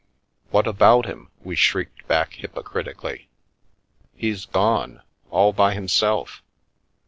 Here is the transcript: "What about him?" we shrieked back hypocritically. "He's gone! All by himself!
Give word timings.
"What 0.49 0.65
about 0.65 1.05
him?" 1.05 1.29
we 1.43 1.55
shrieked 1.55 2.07
back 2.07 2.33
hypocritically. 2.33 3.29
"He's 4.17 4.45
gone! 4.47 5.03
All 5.29 5.53
by 5.53 5.75
himself! 5.75 6.41